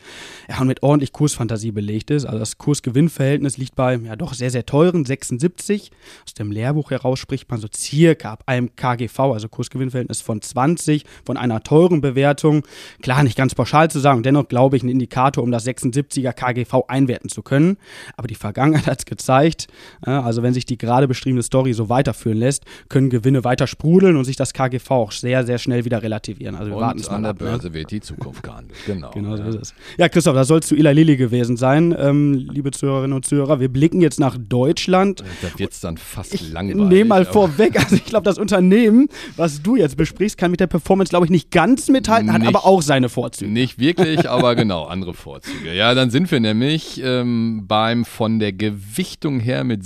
ja, 0.49 0.61
und 0.61 0.67
mit 0.67 0.83
ordentlich 0.83 1.13
Kursfantasie 1.13 1.73
belegt 1.73 2.11
ist. 2.11 2.25
Also 2.25 2.39
das 2.39 2.59
Kurs-Gewinn-Verhältnis 2.59 3.59
liegt 3.59 3.75
bei 3.75 3.97
ja 3.97 4.17
doch 4.17 4.35
sehr, 4.35 4.51
sehr 4.51 4.67
teuren 4.67 5.05
76. 5.05 5.91
Aus 6.25 6.35
dem 6.35 6.51
Lehrbuch 6.51 6.91
heraus 6.91 7.19
spricht 7.19 7.51
man 7.51 7.61
so 7.61 7.69
circa 7.75 8.33
ab 8.33 8.45
einem 8.47 8.75
KGV, 8.75 9.19
also 9.21 9.49
Kurs-Gewinn-Verhältnis 9.49 10.21
von 10.21 10.41
20, 10.41 11.05
von 11.25 11.37
einer 11.37 11.63
teuren 11.63 12.01
Bewertung. 12.01 12.65
Klar, 13.03 13.23
nicht 13.23 13.37
ganz 13.37 13.55
pauschal 13.55 13.91
zu 13.91 13.99
sagen, 13.99 14.23
dennoch 14.23 14.49
glaube 14.49 14.77
ich 14.77 14.83
ein 14.83 14.89
Indikator, 14.89 15.45
um 15.45 15.51
das 15.51 15.67
76er 15.67 16.33
KGV 16.33 16.85
einwerten 16.89 17.29
zu 17.29 17.43
können. 17.43 17.77
Aber 18.17 18.27
die 18.27 18.35
Vergangenheit 18.35 18.87
hat 18.87 19.01
es 19.01 19.07
gezeigt, 19.07 19.67
also 20.03 20.43
wenn 20.43 20.54
sich 20.55 20.65
die 20.65 20.79
gerade 20.79 21.07
beschriebene 21.09 21.43
Story 21.43 21.73
so 21.75 21.89
weiterführen 21.89 22.39
lässt, 22.39 22.65
können 22.89 23.11
Gewinne 23.11 23.45
weiter 23.45 23.67
sprudeln 23.67 24.17
und 24.17 24.25
sich 24.25 24.37
das 24.37 24.53
KGV 24.53 24.91
auch 24.91 25.13
sehr, 25.13 25.45
sehr 25.45 25.59
schnell 25.59 25.85
wieder 25.85 26.03
relativieren. 26.03 26.55
Also 26.55 26.71
wir 26.71 26.77
und 26.77 26.83
warten 26.83 27.01
es 27.01 27.09
an 27.09 27.23
mal 27.23 27.29
der 27.29 27.31
ab. 27.33 27.41
ne? 27.41 27.47
Börse 27.59 27.75
wird 27.75 27.91
die 27.91 28.01
Zukunft 28.01 28.43
gehandelt. 28.43 28.75
Genau. 28.87 29.11
Genau 29.11 29.37
so 29.37 29.43
ist 29.45 29.57
es. 29.57 29.75
Ja, 29.99 30.09
Christoph, 30.09 30.35
das 30.35 30.47
soll 30.49 30.63
zu 30.63 30.75
Eli 30.77 30.93
Lilly 30.93 31.17
gewesen 31.17 31.57
sein. 31.57 31.95
Ähm, 31.99 32.35
liebe 32.53 32.71
Zuhörerinnen 32.71 33.13
und 33.15 33.25
Zuhörer, 33.27 33.59
wir 33.61 33.69
blicken 33.69 34.01
jetzt 34.01 34.21
nach 34.21 34.37
Deutschland. 34.39 35.23
Da 35.43 35.59
wird 35.59 35.73
es 35.73 35.81
dann 35.81 35.97
fast 35.97 36.33
Ich 36.35 36.53
langweilig. 36.53 36.89
nehme 36.89 37.05
mal 37.07 37.25
vorweg, 37.25 37.77
also 37.83 37.97
ich 37.97 38.05
glaube, 38.05 38.25
das 38.25 38.39
Unternehmen, 38.39 39.09
was 39.37 39.63
du 39.63 39.77
jetzt 39.77 39.97
besprichst, 39.97 40.39
kann 40.39 40.51
mit 40.51 40.61
der 40.61 40.67
Performance, 40.69 41.11
glaube 41.11 41.27
ich, 41.27 41.31
nicht 41.31 41.51
ganz 41.51 41.89
mithalten, 41.89 42.33
hat 42.33 42.41
Nicht- 42.43 42.49
aber 42.49 42.65
auch 42.67 42.83
seine 42.83 43.09
Vorzüge. 43.09 43.51
Nicht 43.51 43.79
wirklich, 43.79 44.29
aber 44.31 44.55
genau, 44.55 44.85
andere 44.85 45.15
Vorzüge. 45.15 45.75
Ja, 45.75 45.95
dann 45.95 46.11
sind 46.11 46.31
wir 46.31 46.41
nämlich 46.41 47.01
ähm, 47.03 47.65
beim 47.67 48.05
von 48.05 48.39
der 48.39 48.53
Gewichtung 48.53 49.41
her 49.41 49.65
mit 49.65 49.85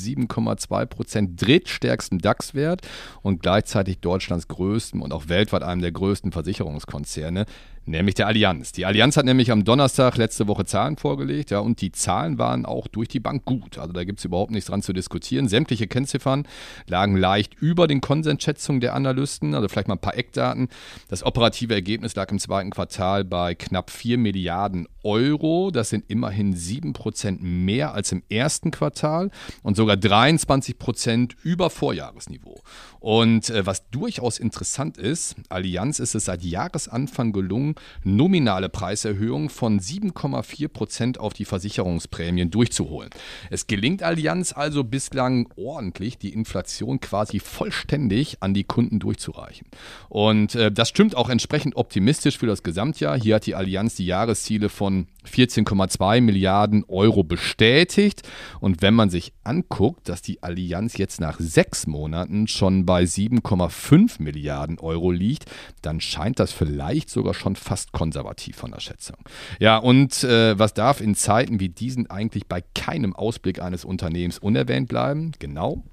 7,2 0.48 0.86
Prozent 0.86 1.42
drittstärksten 1.42 2.18
DAX-Wert 2.18 2.82
und 3.22 3.42
gleichzeitig 3.42 4.00
Deutschlands 4.00 4.48
größten 4.48 5.00
und 5.00 5.12
auch 5.12 5.28
weltweit 5.28 5.62
einem 5.62 5.80
der 5.80 5.92
größten 5.92 6.32
Versicherungskonzerne, 6.32 7.46
nämlich 7.88 8.14
der 8.14 8.26
Allianz. 8.26 8.72
Die 8.72 8.86
Allianz 8.86 9.16
hat 9.16 9.24
nämlich 9.24 9.50
am 9.50 9.64
Donnerstag 9.64 10.16
letzte 10.16 10.46
Woche 10.46 10.64
Zahlen 10.64 10.96
vorgelegt, 10.96 11.50
ja, 11.50 11.58
und 11.58 11.80
die 11.80 11.92
Zahlen 11.92 12.38
waren 12.38 12.66
auch 12.66 12.86
durch 12.86 13.08
die 13.08 13.20
Bank 13.20 13.44
gut. 13.44 13.78
Also 13.78 13.92
da 13.92 14.04
gibt 14.04 14.18
es 14.18 14.24
überhaupt 14.24 14.50
nichts 14.50 14.68
dran 14.68 14.82
zu 14.82 14.92
diskutieren. 14.92 15.48
Sämtliche 15.48 15.86
Kennziffern 15.86 16.46
lagen 16.86 17.16
leicht 17.16 17.54
über 17.54 17.86
den 17.86 18.00
Konsensschätzungen 18.00 18.80
der 18.80 18.94
Analysten, 18.94 19.54
also 19.54 19.68
vielleicht 19.68 19.88
mal 19.88 19.94
ein 19.94 20.00
paar 20.00 20.16
Eckdaten. 20.16 20.68
Das 21.08 21.24
operative 21.24 21.74
Ergebnis 21.74 22.14
lag 22.14 22.30
im 22.30 22.38
zweiten 22.38 22.70
Quartal 22.70 23.24
bei 23.24 23.54
knapp 23.54 23.90
4 23.90 24.18
Milliarden 24.18 24.86
Euro. 25.02 25.70
Das 25.70 25.88
sind 25.90 26.04
immerhin 26.08 26.54
7 26.54 26.92
Prozent 26.92 27.42
mehr 27.42 27.94
als 27.94 28.12
im 28.12 28.22
ersten 28.28 28.70
Quartal 28.70 29.30
und 29.62 29.76
sogar 29.76 29.96
23 29.96 30.78
Prozent 30.78 31.36
über 31.42 31.70
Vorjahresniveau. 31.70 32.60
Und 33.00 33.50
äh, 33.50 33.64
was 33.64 33.88
durchaus 33.90 34.38
interessant 34.38 34.98
ist, 34.98 35.36
Allianz 35.48 35.98
ist 35.98 36.14
es 36.14 36.26
seit 36.26 36.42
Jahresanfang 36.42 37.32
gelungen, 37.32 37.74
nominale 38.04 38.68
Preiserhöhungen 38.68 39.48
von 39.48 39.80
7,4 39.80 40.68
Prozent 40.68 41.20
auf 41.20 41.32
die 41.32 41.44
Versicherungsprämien 41.44 42.50
durchzuholen. 42.50 43.10
Es 43.50 43.66
gelingt 43.66 44.02
Allianz 44.02 44.52
also 44.52 44.84
bislang 44.84 45.48
ordentlich, 45.56 46.18
die 46.18 46.32
Inflation 46.32 47.00
quasi 47.00 47.40
vollständig 47.40 48.38
an 48.40 48.54
die 48.54 48.64
Kunden 48.64 48.98
durchzureichen. 48.98 49.66
Und 50.08 50.54
äh, 50.54 50.70
das 50.70 50.88
stimmt 50.88 51.16
auch 51.16 51.28
entsprechend 51.28 51.76
optimistisch 51.76 52.38
für 52.38 52.46
das 52.46 52.62
Gesamtjahr. 52.62 53.18
Hier 53.18 53.36
hat 53.36 53.46
die 53.46 53.54
Allianz 53.54 53.94
die 53.94 54.06
Jahresziele 54.06 54.68
von 54.68 55.06
14,2 55.28 56.20
Milliarden 56.20 56.84
Euro 56.88 57.22
bestätigt. 57.22 58.22
Und 58.60 58.82
wenn 58.82 58.94
man 58.94 59.10
sich 59.10 59.32
anguckt, 59.44 60.08
dass 60.08 60.22
die 60.22 60.42
Allianz 60.42 60.96
jetzt 60.96 61.20
nach 61.20 61.38
sechs 61.38 61.86
Monaten 61.86 62.48
schon 62.48 62.86
bei 62.86 63.04
7,5 63.04 64.22
Milliarden 64.22 64.78
Euro 64.78 65.10
liegt, 65.10 65.46
dann 65.82 66.00
scheint 66.00 66.40
das 66.40 66.52
vielleicht 66.52 67.10
sogar 67.10 67.34
schon 67.34 67.56
fast 67.56 67.92
konservativ 67.92 68.56
von 68.56 68.72
der 68.72 68.80
Schätzung. 68.80 69.16
Ja, 69.60 69.78
und 69.78 70.24
äh, 70.24 70.58
was 70.58 70.74
darf 70.74 71.00
in 71.00 71.14
Zeiten 71.14 71.60
wie 71.60 71.68
diesen 71.68 72.10
eigentlich 72.10 72.46
bei 72.46 72.62
keinem 72.74 73.14
Ausblick 73.14 73.60
eines 73.60 73.84
Unternehmens 73.84 74.38
unerwähnt 74.38 74.88
bleiben? 74.88 75.32
Genau. 75.38 75.84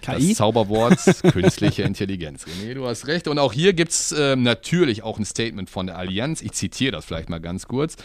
KI? 0.00 0.28
Das 0.28 0.36
Zauberwort 0.36 0.98
künstliche 1.32 1.82
Intelligenz. 1.82 2.44
René, 2.44 2.74
du 2.74 2.86
hast 2.86 3.06
recht. 3.06 3.28
Und 3.28 3.38
auch 3.38 3.52
hier 3.52 3.72
gibt 3.72 3.92
es 3.92 4.12
ähm, 4.12 4.42
natürlich 4.42 5.02
auch 5.02 5.18
ein 5.18 5.24
Statement 5.24 5.70
von 5.70 5.86
der 5.86 5.98
Allianz. 5.98 6.42
Ich 6.42 6.52
zitiere 6.52 6.92
das 6.92 7.04
vielleicht 7.04 7.30
mal 7.30 7.40
ganz 7.40 7.66
kurz. 7.68 7.96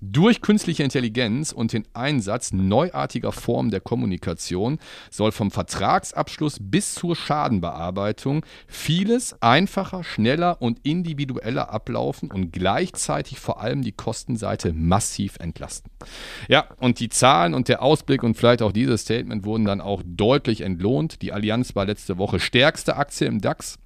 Durch 0.00 0.40
künstliche 0.40 0.82
Intelligenz 0.82 1.52
und 1.52 1.72
den 1.72 1.84
Einsatz 1.94 2.52
neuartiger 2.52 3.32
Formen 3.32 3.70
der 3.70 3.80
Kommunikation 3.80 4.78
soll 5.10 5.32
vom 5.32 5.50
Vertragsabschluss 5.50 6.58
bis 6.60 6.94
zur 6.94 7.16
Schadenbearbeitung 7.16 8.44
vieles 8.66 9.40
einfacher, 9.42 10.04
schneller 10.04 10.60
und 10.60 10.80
individueller 10.82 11.70
ablaufen 11.70 12.30
und 12.30 12.52
gleichzeitig 12.52 13.38
vor 13.38 13.60
allem 13.60 13.82
die 13.82 13.92
Kostenseite 13.92 14.72
massiv 14.72 15.36
entlasten. 15.38 15.90
Ja, 16.48 16.66
und 16.80 17.00
die 17.00 17.08
Zahlen 17.08 17.54
und 17.54 17.68
der 17.68 17.82
Ausblick 17.82 18.22
und 18.22 18.36
vielleicht 18.36 18.62
auch 18.62 18.72
dieses 18.72 19.02
Statement 19.02 19.44
wurden 19.44 19.64
dann 19.64 19.80
auch 19.80 20.02
deutlich 20.04 20.60
entlohnt. 20.60 21.22
Die 21.22 21.32
Allianz 21.32 21.43
war 21.76 21.84
letzte 21.84 22.18
Woche 22.18 22.40
stärkste 22.40 22.96
Aktie 22.96 23.26
im 23.26 23.40
DAX 23.40 23.78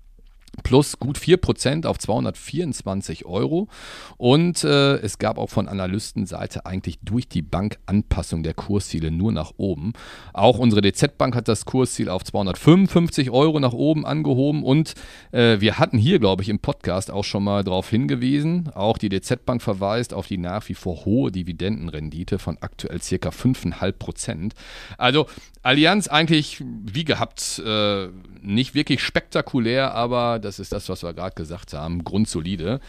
plus 0.63 0.99
gut 0.99 1.19
4% 1.19 1.87
auf 1.87 1.99
224 1.99 3.27
Euro. 3.27 3.69
Und 4.17 4.65
äh, 4.65 4.97
es 4.97 5.19
gab 5.19 5.39
auch 5.39 5.51
von 5.51 5.69
Analystenseite 5.69 6.67
eigentlich 6.67 6.99
durch 7.03 7.29
die 7.29 7.43
Bank 7.43 7.79
Anpassung 7.87 8.43
der 8.43 8.55
Kursziele 8.55 9.11
nur 9.11 9.33
nach 9.33 9.53
oben. 9.57 9.93
Auch 10.33 10.59
unsere 10.59 10.83
DZ-Bank 10.83 11.35
hat 11.35 11.49
das 11.49 11.65
Kursziel 11.65 12.09
auf 12.09 12.25
255 12.25 13.31
Euro 13.31 13.61
nach 13.61 13.73
oben 13.73 14.07
angehoben. 14.07 14.63
Und 14.63 14.95
äh, 15.33 15.61
wir 15.61 15.79
hatten 15.79 15.99
hier, 15.99 16.19
glaube 16.19 16.43
ich, 16.43 16.49
im 16.49 16.59
Podcast 16.59 17.11
auch 17.11 17.25
schon 17.25 17.45
mal 17.45 17.65
darauf 17.65 17.91
hingewiesen. 17.91 18.71
Auch 18.75 18.99
die 18.99 19.09
DZ-Bank 19.09 19.63
verweist 19.63 20.15
auf 20.15 20.27
die 20.27 20.39
nach 20.39 20.69
wie 20.69 20.75
vor 20.75 21.05
hohe 21.05 21.31
Dividendenrendite 21.31 22.39
von 22.39 22.59
aktuell 22.61 23.01
circa 23.01 23.31
5,5%. 23.31 24.53
Also 24.97 25.27
Allianz 25.63 26.09
eigentlich 26.09 26.63
wie 26.65 27.05
gehabt, 27.05 27.61
äh, 27.65 28.09
nicht 28.41 28.75
wirklich 28.75 29.03
spektakulär, 29.03 29.95
aber 29.95 30.39
das 30.39 30.48
ist 30.59 30.73
das, 30.73 30.89
was 30.89 31.03
wir 31.03 31.13
gerade 31.13 31.35
gesagt 31.35 31.75
haben, 31.75 32.03
grundsolide. 32.05 32.81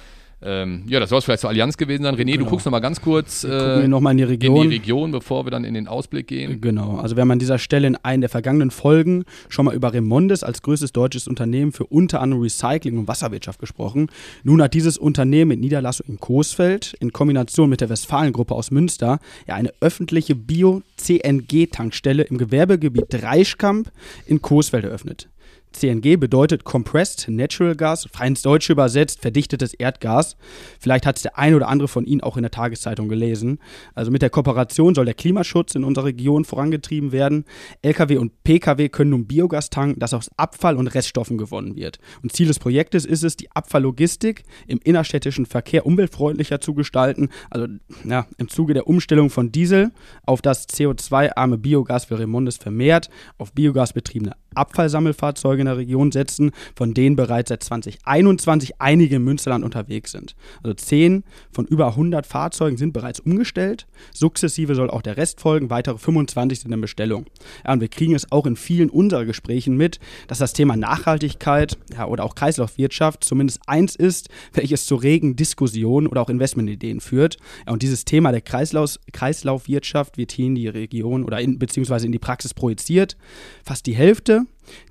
Ähm, 0.42 0.86
ja, 0.88 1.02
das 1.02 1.10
soll 1.10 1.20
es 1.20 1.26
vielleicht 1.26 1.42
zur 1.42 1.50
Allianz 1.50 1.76
gewesen 1.76 2.04
sein. 2.04 2.16
René, 2.16 2.32
du 2.32 2.38
Genau. 2.38 2.50
guckst 2.52 2.66
noch 2.66 2.72
mal 2.72 2.80
ganz 2.80 3.02
kurz 3.02 3.44
äh, 3.44 3.82
wir 3.82 3.88
nochmal 3.90 4.12
in 4.12 4.18
die 4.20 4.24
in 4.24 4.30
Region. 4.30 4.70
die 4.70 4.76
Region, 4.78 5.12
bevor 5.12 5.46
wir 5.46 5.52
dann 5.52 5.66
in 5.66 5.74
den 5.74 5.90
Ausblick 5.90 6.28
gehen. 6.28 6.62
Genau, 6.62 6.96
also 6.98 7.18
wir 7.18 7.22
haben 7.24 7.32
an 7.32 7.40
dieser 7.40 7.58
Stelle 7.60 7.88
in 7.88 7.98
einer 7.98 8.22
der 8.22 8.30
vergangenen 8.30 8.72
Folgen 8.72 9.26
schon 9.50 9.66
mal 9.66 9.76
über 9.76 9.92
Remondes 9.92 10.42
als 10.46 10.62
größtes 10.62 10.94
deutsches 10.94 11.28
Unternehmen 11.28 11.74
für 11.74 11.84
unter 11.88 12.22
anderem 12.22 12.42
Recycling 12.42 12.98
und 13.00 13.10
Wasserwirtschaft 13.10 13.60
gesprochen. 13.60 14.08
Nun 14.46 14.62
hat 14.62 14.74
dieses 14.74 14.98
Unternehmen 14.98 15.50
mit 15.50 15.60
Niederlassung 15.60 16.06
in 16.08 16.22
Coesfeld 16.22 16.96
in 17.02 17.12
Kombination 17.12 17.70
mit 17.70 17.82
der 17.82 17.90
Westfalen-Gruppe 17.90 18.56
aus 18.56 18.72
Münster 18.72 19.20
ja 19.46 19.56
eine 19.56 19.74
öffentliche 19.82 20.36
Bio-CNG-Tankstelle 20.36 22.24
im 22.24 22.38
Gewerbegebiet 22.38 23.08
Dreischkamp 23.10 23.92
in 24.26 24.42
Coesfeld 24.42 24.86
eröffnet. 24.86 25.28
CNG 25.72 26.18
bedeutet 26.18 26.64
Compressed 26.64 27.28
Natural 27.30 27.76
Gas, 27.76 28.08
frei 28.12 28.28
ins 28.28 28.42
Deutsche 28.42 28.74
übersetzt, 28.74 29.22
verdichtetes 29.22 29.74
Erdgas. 29.74 30.36
Vielleicht 30.80 31.06
hat 31.06 31.18
es 31.18 31.24
der 31.24 31.38
ein 31.38 31.54
oder 31.54 31.68
andere 31.68 31.88
von 31.88 32.06
Ihnen 32.06 32.22
auch 32.22 32.38
in 32.38 32.44
der 32.44 32.52
Tageszeitung 32.52 33.08
gelesen. 33.08 33.60
Also 33.94 34.12
mit 34.12 34.22
der 34.22 34.30
Kooperation 34.30 34.96
soll 34.96 35.06
der 35.06 35.14
Klimaschutz 35.14 35.76
in 35.76 35.84
unserer 35.84 36.06
Region 36.06 36.44
vorangetrieben 36.44 37.12
werden. 37.12 37.46
Lkw 37.82 38.18
und 38.18 38.44
Pkw 38.44 38.90
können 38.90 39.12
nun 39.12 39.28
Biogas 39.28 39.70
tanken, 39.70 40.00
das 40.00 40.14
aus 40.14 40.30
Abfall 40.38 40.76
und 40.76 40.88
Reststoffen 40.88 41.38
gewonnen 41.38 41.76
wird. 41.76 42.00
Und 42.24 42.34
Ziel 42.34 42.48
des 42.48 42.60
Projektes 42.60 43.06
ist 43.06 43.24
es, 43.24 43.38
die 43.38 43.52
Abfalllogistik 43.52 44.44
im 44.68 44.80
innerstädtischen 44.84 45.46
Verkehr 45.46 45.86
umweltfreundlicher 45.86 46.60
zu 46.62 46.74
gestalten. 46.74 47.30
Also 47.50 47.68
ja, 48.06 48.26
im 48.38 48.50
Zuge 48.50 48.74
der 48.74 48.88
Umstellung 48.88 49.30
von 49.30 49.52
Diesel 49.52 49.92
auf 50.26 50.42
das 50.42 50.68
CO2-arme 50.68 51.58
Biogas 51.58 52.10
will 52.10 52.18
Remondes 52.18 52.58
vermehrt 52.58 53.10
auf 53.38 53.54
Biogas 53.54 53.94
betriebene 53.94 54.36
Abfallsammelfahrzeuge 54.56 55.59
in 55.62 55.68
der 55.68 55.78
Region 55.78 56.12
setzen, 56.12 56.52
von 56.76 56.94
denen 56.94 57.16
bereits 57.16 57.50
seit 57.50 57.64
2021 57.64 58.80
einige 58.80 59.18
im 59.18 59.24
Münsterland 59.24 59.64
unterwegs 59.64 60.12
sind. 60.12 60.36
Also 60.64 60.74
10 60.74 61.24
von 61.52 61.66
über 61.66 61.88
100 61.88 62.26
Fahrzeugen 62.26 62.78
sind 62.78 62.94
bereits 62.94 63.20
umgestellt. 63.20 63.88
Sukzessive 64.14 64.76
soll 64.76 64.90
auch 64.90 65.02
der 65.02 65.18
Rest 65.18 65.40
folgen, 65.42 65.70
weitere 65.70 65.98
25 65.98 66.62
sind 66.62 66.72
in 66.72 66.82
Bestellung. 66.82 67.26
Ja, 67.66 67.74
und 67.74 67.82
wir 67.82 67.88
kriegen 67.88 68.16
es 68.16 68.32
auch 68.32 68.46
in 68.46 68.56
vielen 68.56 68.90
unserer 68.90 69.26
Gesprächen 69.26 69.78
mit, 69.78 70.00
dass 70.28 70.40
das 70.40 70.54
Thema 70.54 70.76
Nachhaltigkeit 70.76 71.78
ja, 71.94 72.08
oder 72.08 72.24
auch 72.24 72.36
Kreislaufwirtschaft 72.36 73.24
zumindest 73.24 73.60
eins 73.68 73.96
ist, 73.96 74.30
welches 74.54 74.86
zu 74.86 74.96
regen 74.96 75.36
Diskussionen 75.36 76.08
oder 76.08 76.22
auch 76.22 76.30
Investmentideen 76.30 77.00
führt. 77.02 77.38
Ja, 77.66 77.74
und 77.74 77.82
dieses 77.82 78.06
Thema 78.06 78.32
der 78.32 78.42
Kreislauf, 78.42 78.98
Kreislaufwirtschaft 79.12 80.18
wird 80.18 80.32
hier 80.32 80.48
in 80.48 80.56
die 80.56 80.68
Region 80.68 81.24
oder 81.24 81.40
in, 81.40 81.60
beziehungsweise 81.60 82.06
in 82.06 82.12
die 82.12 82.20
Praxis 82.20 82.54
projiziert. 82.54 83.18
Fast 83.64 83.86
die 83.86 83.96
Hälfte 83.96 84.46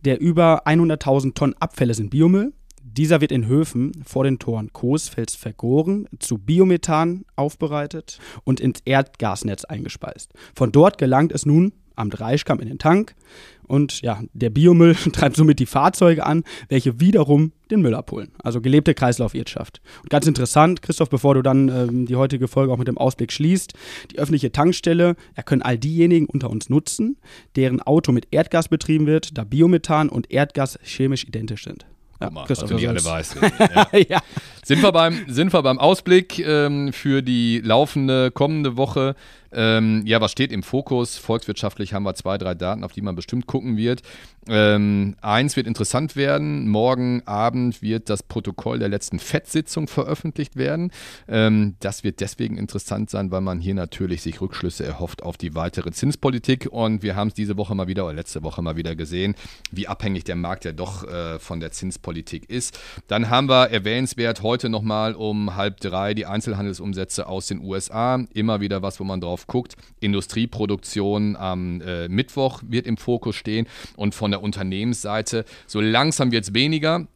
der 0.04 0.20
über 0.20 0.66
100.000 0.66 1.34
Tonnen 1.34 1.54
Abfälle 1.58 1.94
sind 1.94 2.10
Biomüll. 2.10 2.52
Dieser 2.82 3.20
wird 3.20 3.32
in 3.32 3.46
Höfen 3.46 3.92
vor 4.04 4.24
den 4.24 4.38
Toren 4.38 4.72
Coesfels 4.72 5.36
vergoren, 5.36 6.08
zu 6.18 6.38
Biomethan 6.38 7.24
aufbereitet 7.36 8.18
und 8.44 8.60
ins 8.60 8.80
Erdgasnetz 8.84 9.64
eingespeist. 9.64 10.32
Von 10.54 10.72
dort 10.72 10.98
gelangt 10.98 11.32
es 11.32 11.46
nun 11.46 11.72
am 11.98 12.10
Dreischkamm 12.10 12.60
in 12.60 12.68
den 12.68 12.78
Tank. 12.78 13.14
Und 13.66 14.00
ja, 14.00 14.22
der 14.32 14.50
Biomüll 14.50 14.94
treibt 15.12 15.36
somit 15.36 15.58
die 15.58 15.66
Fahrzeuge 15.66 16.24
an, 16.24 16.42
welche 16.68 17.00
wiederum 17.00 17.52
den 17.70 17.82
Müll 17.82 17.94
abholen. 17.94 18.30
Also 18.42 18.60
gelebte 18.60 18.94
Kreislaufwirtschaft. 18.94 19.80
Und 20.02 20.08
ganz 20.08 20.26
interessant, 20.26 20.80
Christoph, 20.80 21.10
bevor 21.10 21.34
du 21.34 21.42
dann 21.42 21.68
ähm, 21.68 22.06
die 22.06 22.16
heutige 22.16 22.48
Folge 22.48 22.72
auch 22.72 22.78
mit 22.78 22.88
dem 22.88 22.96
Ausblick 22.96 23.30
schließt, 23.30 23.74
die 24.10 24.18
öffentliche 24.18 24.50
Tankstelle, 24.52 25.16
ja, 25.36 25.42
können 25.42 25.62
all 25.62 25.76
diejenigen 25.76 26.26
unter 26.26 26.48
uns 26.48 26.70
nutzen, 26.70 27.18
deren 27.56 27.82
Auto 27.82 28.10
mit 28.10 28.28
Erdgas 28.30 28.68
betrieben 28.68 29.06
wird, 29.06 29.36
da 29.36 29.44
Biomethan 29.44 30.08
und 30.08 30.30
Erdgas 30.30 30.78
chemisch 30.82 31.24
identisch 31.24 31.64
sind. 31.64 31.86
Ja, 32.20 32.30
mal, 32.30 32.46
Christoph, 32.46 32.72
was 32.72 32.80
du 32.80 32.88
alle 32.88 33.04
weißt. 33.04 33.36
Ja. 33.40 33.98
ja. 34.08 34.22
Sind, 34.64 34.82
wir 34.82 34.90
beim, 34.90 35.24
sind 35.28 35.52
wir 35.52 35.62
beim 35.62 35.78
Ausblick 35.78 36.40
ähm, 36.40 36.92
für 36.92 37.22
die 37.22 37.60
laufende 37.60 38.32
kommende 38.32 38.76
Woche. 38.76 39.14
Ähm, 39.52 40.02
ja, 40.04 40.20
was 40.20 40.32
steht 40.32 40.52
im 40.52 40.62
Fokus? 40.62 41.16
Volkswirtschaftlich 41.16 41.94
haben 41.94 42.04
wir 42.04 42.14
zwei, 42.14 42.38
drei 42.38 42.54
Daten, 42.54 42.84
auf 42.84 42.92
die 42.92 43.02
man 43.02 43.16
bestimmt 43.16 43.46
gucken 43.46 43.76
wird. 43.76 44.02
Ähm, 44.48 45.16
eins 45.20 45.56
wird 45.56 45.66
interessant 45.66 46.16
werden. 46.16 46.68
Morgen 46.68 47.22
Abend 47.26 47.82
wird 47.82 48.08
das 48.08 48.22
Protokoll 48.22 48.78
der 48.78 48.88
letzten 48.88 49.18
FED-Sitzung 49.18 49.88
veröffentlicht 49.88 50.56
werden. 50.56 50.90
Ähm, 51.28 51.76
das 51.80 52.04
wird 52.04 52.20
deswegen 52.20 52.56
interessant 52.56 53.10
sein, 53.10 53.30
weil 53.30 53.42
man 53.42 53.60
hier 53.60 53.74
natürlich 53.74 54.22
sich 54.22 54.40
Rückschlüsse 54.40 54.84
erhofft 54.84 55.22
auf 55.22 55.36
die 55.36 55.54
weitere 55.54 55.92
Zinspolitik. 55.92 56.68
Und 56.70 57.02
wir 57.02 57.14
haben 57.14 57.28
es 57.28 57.34
diese 57.34 57.56
Woche 57.56 57.74
mal 57.74 57.88
wieder 57.88 58.04
oder 58.04 58.14
letzte 58.14 58.42
Woche 58.42 58.62
mal 58.62 58.76
wieder 58.76 58.96
gesehen, 58.96 59.34
wie 59.70 59.86
abhängig 59.86 60.24
der 60.24 60.36
Markt 60.36 60.64
ja 60.64 60.72
doch 60.72 61.04
äh, 61.04 61.38
von 61.38 61.60
der 61.60 61.72
Zinspolitik 61.72 62.48
ist. 62.48 62.78
Dann 63.06 63.28
haben 63.28 63.48
wir 63.48 63.70
erwähnenswert 63.70 64.42
heute 64.42 64.68
nochmal 64.68 65.14
um 65.14 65.56
halb 65.56 65.80
drei 65.80 66.14
die 66.14 66.26
Einzelhandelsumsätze 66.26 67.26
aus 67.26 67.48
den 67.48 67.60
USA. 67.60 68.24
Immer 68.32 68.60
wieder 68.60 68.82
was, 68.82 68.98
wo 68.98 69.04
man 69.04 69.20
drauf 69.20 69.37
guckt. 69.46 69.76
Industrieproduktion 70.00 71.36
am 71.36 71.80
äh, 71.80 72.08
Mittwoch 72.08 72.62
wird 72.66 72.86
im 72.86 72.96
Fokus 72.96 73.36
stehen 73.36 73.66
und 73.96 74.14
von 74.14 74.30
der 74.30 74.42
Unternehmensseite 74.42 75.44
so 75.66 75.80
langsam 75.80 76.32
wird 76.32 76.44
es 76.44 76.54
weniger. 76.54 77.06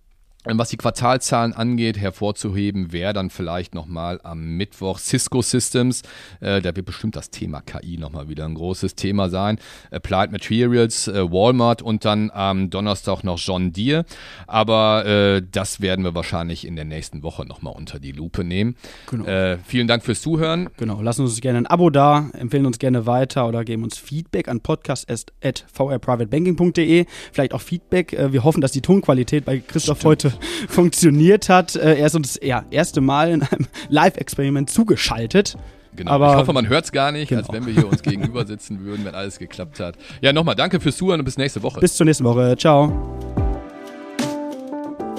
Ähm, 0.44 0.58
was 0.58 0.70
die 0.70 0.76
Quartalzahlen 0.76 1.52
angeht, 1.52 1.96
hervorzuheben 1.96 2.90
wäre 2.92 3.12
dann 3.12 3.30
vielleicht 3.30 3.76
nochmal 3.76 4.18
am 4.24 4.56
Mittwoch 4.56 4.98
Cisco 4.98 5.40
Systems. 5.40 6.02
Äh, 6.40 6.60
da 6.60 6.74
wird 6.74 6.86
bestimmt 6.86 7.14
das 7.14 7.30
Thema 7.30 7.60
KI 7.60 7.96
nochmal 7.96 8.28
wieder 8.28 8.44
ein 8.44 8.54
großes 8.54 8.96
Thema 8.96 9.28
sein. 9.28 9.60
Applied 9.92 10.32
Materials, 10.32 11.06
äh, 11.06 11.30
Walmart 11.30 11.80
und 11.80 12.04
dann 12.04 12.32
am 12.32 12.70
Donnerstag 12.70 13.22
noch 13.22 13.38
John 13.38 13.72
Deere. 13.72 14.04
Aber 14.48 15.06
äh, 15.06 15.42
das 15.48 15.80
werden 15.80 16.04
wir 16.04 16.16
wahrscheinlich 16.16 16.66
in 16.66 16.74
der 16.74 16.86
nächsten 16.86 17.22
Woche 17.22 17.46
nochmal 17.46 17.74
unter 17.76 18.00
die 18.00 18.10
Lupe 18.10 18.42
nehmen. 18.42 18.74
Genau. 19.08 19.26
Äh, 19.26 19.58
vielen 19.64 19.86
Dank 19.86 20.02
fürs 20.02 20.22
Zuhören. 20.22 20.70
Genau, 20.76 21.00
lassen 21.02 21.22
uns 21.22 21.40
gerne 21.40 21.58
ein 21.58 21.68
Abo 21.68 21.88
da, 21.90 22.30
empfehlen 22.32 22.66
uns 22.66 22.80
gerne 22.80 23.06
weiter 23.06 23.46
oder 23.46 23.64
geben 23.64 23.84
uns 23.84 23.96
Feedback 23.96 24.48
an 24.48 24.60
podcast.vrprivatebanking.de. 24.60 27.06
Vielleicht 27.30 27.54
auch 27.54 27.60
Feedback. 27.60 28.12
Äh, 28.12 28.32
wir 28.32 28.42
hoffen, 28.42 28.60
dass 28.60 28.72
die 28.72 28.80
Tonqualität 28.80 29.44
bei 29.44 29.58
Christoph 29.58 29.98
Stimmt. 29.98 30.10
heute 30.10 30.31
funktioniert 30.68 31.48
hat. 31.48 31.76
Äh, 31.76 31.98
er 31.98 32.06
ist 32.06 32.14
uns 32.14 32.38
ja 32.42 32.64
erste 32.70 33.00
Mal 33.00 33.30
in 33.30 33.42
einem 33.42 33.66
Live-Experiment 33.88 34.70
zugeschaltet. 34.70 35.56
Genau. 35.94 36.10
Aber 36.10 36.30
ich 36.30 36.36
hoffe, 36.36 36.52
man 36.52 36.68
hört 36.68 36.86
es 36.86 36.92
gar 36.92 37.12
nicht, 37.12 37.28
genau. 37.28 37.42
als 37.42 37.52
wenn 37.52 37.66
wir 37.66 37.74
hier 37.74 37.86
uns 37.86 38.02
gegenüber 38.02 38.46
sitzen 38.46 38.80
würden, 38.80 39.04
wenn 39.04 39.14
alles 39.14 39.38
geklappt 39.38 39.78
hat. 39.78 39.96
Ja, 40.22 40.32
nochmal 40.32 40.54
danke 40.54 40.80
fürs 40.80 40.96
Zuhören 40.96 41.20
und 41.20 41.24
bis 41.24 41.36
nächste 41.36 41.62
Woche. 41.62 41.80
Bis 41.80 41.96
zur 41.96 42.06
nächsten 42.06 42.24
Woche. 42.24 42.56
Ciao. 42.56 43.18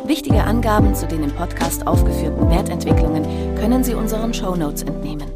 Wichtige 0.06 0.44
Angaben 0.44 0.94
zu 0.96 1.08
den 1.08 1.24
im 1.24 1.32
Podcast 1.32 1.88
aufgeführten 1.88 2.50
Wertentwicklungen 2.50 3.24
können 3.56 3.84
Sie 3.84 3.94
unseren 3.94 4.34
Shownotes 4.34 4.84
entnehmen. 4.84 5.30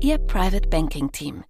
Ihr 0.00 0.18
Private 0.18 0.68
Banking 0.68 1.10
Team. 1.10 1.42